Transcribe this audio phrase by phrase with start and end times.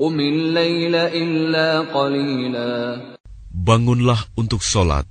[0.00, 3.04] Qumil layla illa qalila.
[3.52, 5.04] bangunlah untuk sholat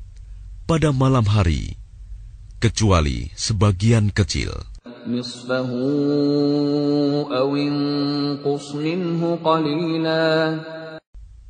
[0.65, 1.77] pada malam hari,
[2.61, 4.53] kecuali sebagian kecil.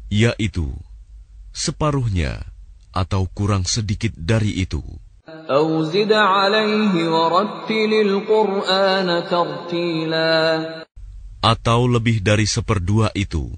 [0.08, 0.68] Yaitu
[1.52, 2.34] separuhnya
[2.96, 4.80] atau kurang sedikit dari itu.
[11.42, 13.52] Atau lebih dari seperdua itu,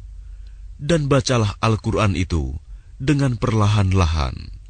[0.82, 2.58] dan bacalah Al-Quran itu
[2.98, 4.63] dengan perlahan-lahan.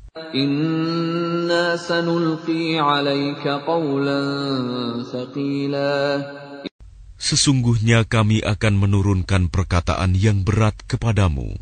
[7.18, 11.58] Sesungguhnya kami akan menurunkan perkataan yang berat kepadamu.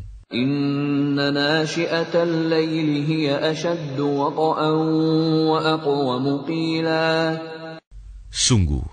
[8.28, 8.86] Sungguh,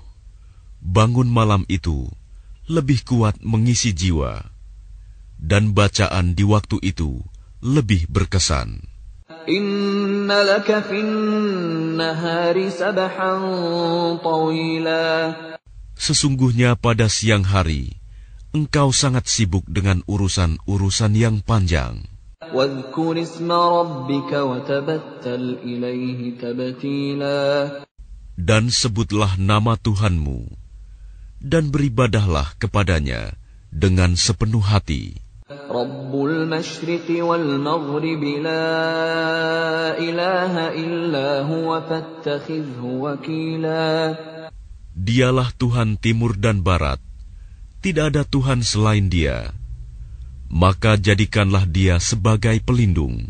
[0.79, 2.07] bangun malam itu
[2.71, 4.39] lebih kuat mengisi jiwa,
[5.35, 7.19] dan bacaan di waktu itu
[7.59, 8.88] lebih berkesan.
[15.97, 17.97] Sesungguhnya pada siang hari,
[18.53, 22.05] engkau sangat sibuk dengan urusan-urusan yang panjang.
[28.37, 30.39] Dan sebutlah nama Tuhanmu,
[31.41, 33.33] dan beribadahlah kepadanya
[33.73, 35.28] dengan sepenuh hati.
[35.68, 38.72] رب المشرق والمغرب لا
[39.92, 44.16] إله إلا هو فاتخذه وكيلا
[44.96, 46.96] Dialah Tuhan timur dan barat,
[47.84, 49.52] tidak ada Tuhan selain Dia.
[50.48, 53.28] Maka jadikanlah Dia sebagai pelindung.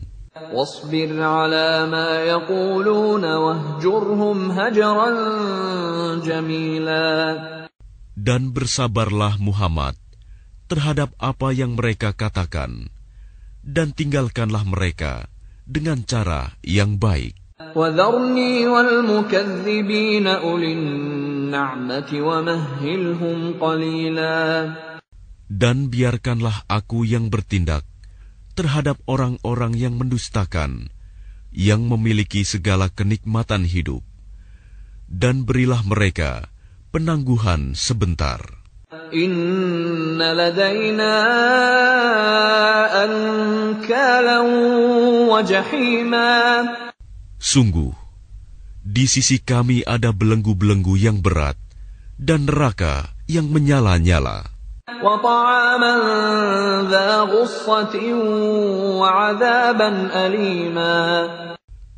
[0.55, 5.11] واصبر على ما يقولون واهجرهم هجرا
[6.23, 7.11] جميلا
[8.15, 9.99] Dan bersabarlah Muhammad
[10.70, 12.94] terhadap apa yang mereka katakan,
[13.66, 15.26] dan tinggalkanlah mereka
[15.66, 17.34] dengan cara yang baik.
[25.50, 27.84] Dan biarkanlah aku yang bertindak
[28.54, 30.94] terhadap orang-orang yang mendustakan,
[31.52, 34.06] yang memiliki segala kenikmatan hidup,
[35.10, 36.48] dan berilah mereka
[36.94, 38.59] penangguhan sebentar.
[39.15, 41.15] إن لدينا
[43.05, 44.41] أنكالا
[45.31, 46.33] وجحيما
[47.45, 47.93] Sungguh,
[48.81, 51.61] di sisi kami ada belenggu-belenggu yang berat
[52.17, 54.49] dan neraka yang menyala-nyala,
[55.05, 55.95] وطعاما
[56.89, 57.95] ذا غصة
[59.01, 60.97] وعذابا أليما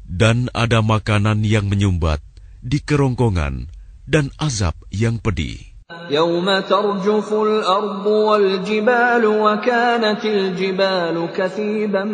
[0.06, 2.18] dan ada makanan yang menyumbat
[2.64, 3.68] di kerongkongan
[4.08, 5.69] dan azab yang pedih.
[6.10, 12.04] يوم ترجف الأرض والجبال وكانت الجبال كثيبا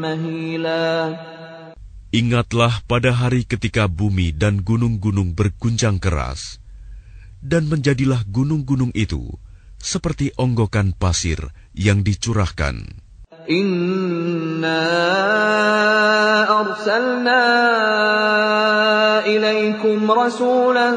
[0.00, 1.16] مهيلا
[2.16, 6.56] Ingatlah pada hari ketika bumi dan gunung-gunung berguncang keras,
[7.44, 9.28] dan menjadilah gunung-gunung itu
[9.76, 13.04] seperti onggokan pasir yang dicurahkan.
[13.46, 14.82] إنا
[16.60, 17.44] أرسلنا
[19.30, 20.88] إليكم رسولا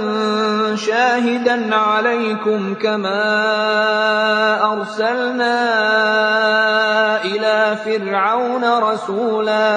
[0.76, 3.24] شاهدا عليكم كما
[4.74, 5.56] أرسلنا
[7.26, 7.56] إلى
[7.86, 9.70] فرعون رسولا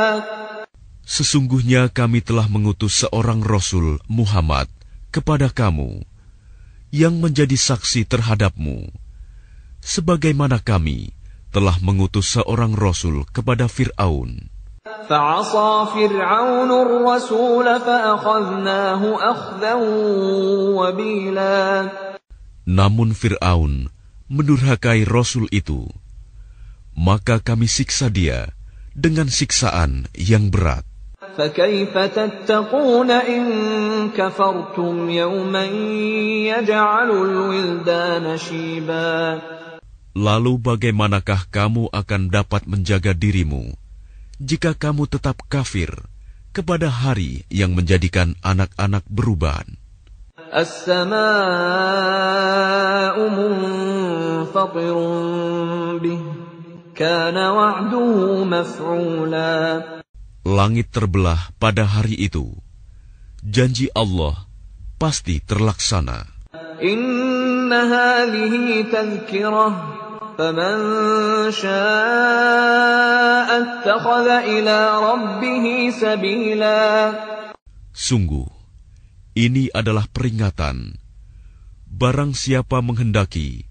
[1.02, 4.64] Sesungguhnya kami telah mengutus seorang Rasul Muhammad
[5.12, 6.08] kepada kamu,
[6.88, 8.88] yang menjadi saksi terhadapmu,
[9.84, 11.12] sebagaimana kami
[11.52, 14.48] telah mengutus seorang Rasul kepada Fir'aun.
[15.12, 19.74] فعصى فرعون الرسول فأخذناه أخذا
[20.74, 21.60] وبيلا
[22.66, 23.90] Namun Fir'aun
[24.26, 25.86] mendurhakai Rasul itu,
[26.98, 28.50] maka kami siksa dia
[28.94, 30.82] dengan siksaan yang berat.
[31.38, 33.44] فكيف تتقون إن
[34.12, 35.64] كفرتم يوما
[36.50, 39.40] يجعل الولدان شيبا
[40.12, 43.72] Lalu bagaimanakah kamu akan dapat menjaga dirimu
[44.37, 45.89] jika kamu tetap kafir
[46.53, 49.77] kepada hari yang menjadikan anak-anak beruban.
[60.47, 62.57] Langit terbelah pada hari itu.
[63.43, 64.47] Janji Allah
[64.97, 66.25] pasti terlaksana.
[66.81, 69.96] Inna hadhihi tazkirah
[77.97, 78.45] Sungguh,
[79.33, 81.01] ini adalah peringatan.
[81.89, 83.65] Barang siapa menghendaki,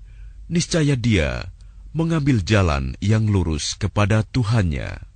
[0.50, 1.54] niscaya dia
[1.94, 5.15] mengambil jalan yang lurus kepada Tuhannya.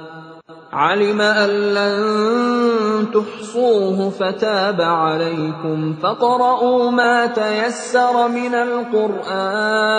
[0.73, 9.91] علم أن لن تحصوه فتاب عليكم فقرؤوا ما تيسر من القرآن.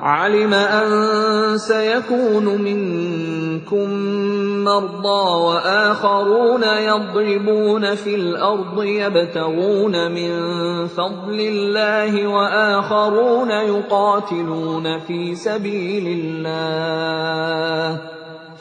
[0.00, 3.88] علم أن سيكون منكم
[4.64, 10.32] مرضى وآخرون يضربون في الأرض يبتغون من
[10.86, 18.00] فضل الله وآخرون يقاتلون في سبيل الله.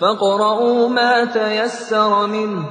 [0.01, 2.65] فاقرؤوا ما تيسر منه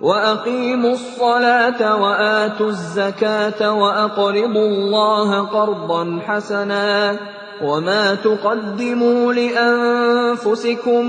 [0.00, 7.16] وأقيموا الصلاة وآتوا الزكاة وأقرضوا الله قرضا حسنا
[7.62, 11.06] وما تقدموا لأنفسكم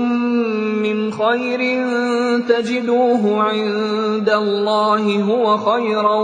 [0.82, 1.60] من خير
[2.46, 6.16] تجدوه عند الله هو خيرا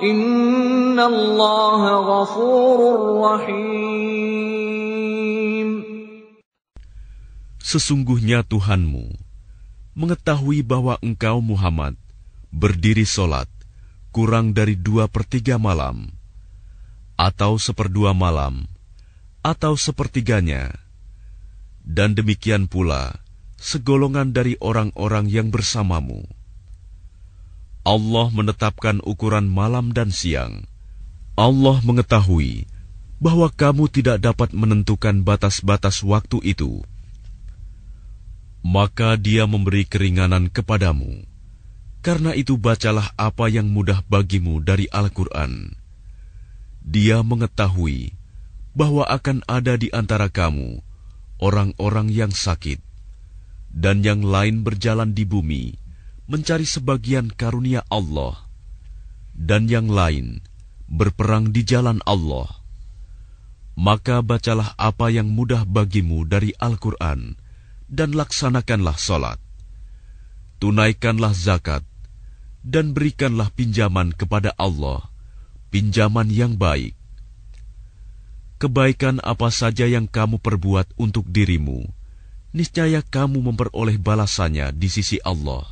[0.04, 2.80] إن الله غفور
[3.24, 4.44] رحيم.
[7.64, 9.16] Sesungguhnya Tuhanmu
[9.98, 12.03] mengetahui bahwa engkau Muhammad
[12.54, 13.50] berdiri solat
[14.14, 16.14] kurang dari dua per tiga malam,
[17.18, 18.70] atau seperdua malam,
[19.42, 20.70] atau sepertiganya,
[21.82, 23.18] dan demikian pula
[23.58, 26.30] segolongan dari orang-orang yang bersamamu.
[27.84, 30.64] Allah menetapkan ukuran malam dan siang.
[31.34, 32.70] Allah mengetahui
[33.18, 36.86] bahwa kamu tidak dapat menentukan batas-batas waktu itu.
[38.62, 41.33] Maka Dia memberi keringanan kepadamu
[42.04, 45.80] karena itu bacalah apa yang mudah bagimu dari Al-Quran.
[46.84, 48.12] Dia mengetahui
[48.76, 50.84] bahwa akan ada di antara kamu
[51.40, 52.84] orang-orang yang sakit,
[53.72, 55.80] dan yang lain berjalan di bumi
[56.28, 58.52] mencari sebagian karunia Allah,
[59.32, 60.44] dan yang lain
[60.92, 62.52] berperang di jalan Allah.
[63.74, 67.40] Maka bacalah apa yang mudah bagimu dari Al-Quran,
[67.90, 69.40] dan laksanakanlah solat.
[70.62, 71.82] Tunaikanlah zakat,
[72.64, 75.12] dan berikanlah pinjaman kepada Allah,
[75.70, 76.96] pinjaman yang baik.
[78.58, 81.84] Kebaikan apa saja yang kamu perbuat untuk dirimu,
[82.56, 85.68] niscaya kamu memperoleh balasannya di sisi Allah,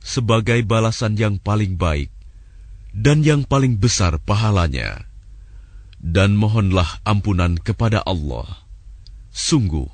[0.00, 2.08] sebagai balasan yang paling baik
[2.96, 5.04] dan yang paling besar pahalanya.
[6.00, 8.64] Dan mohonlah ampunan kepada Allah.
[9.28, 9.84] Sungguh,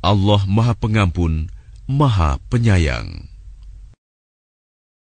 [0.00, 1.52] Allah Maha Pengampun,
[1.84, 3.33] Maha Penyayang.